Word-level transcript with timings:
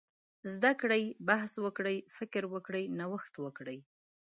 زده 0.53 0.71
کړي، 0.81 1.03
بحث 1.29 1.51
وکړي، 1.65 1.97
فکر 2.17 2.43
وکړي، 2.53 2.83
نوښت 2.99 3.33
وکړي. 3.45 3.77